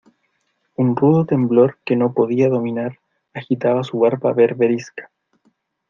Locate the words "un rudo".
0.77-1.27